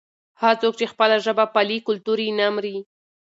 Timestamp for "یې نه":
2.25-2.47